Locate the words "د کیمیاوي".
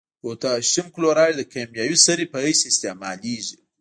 1.37-1.97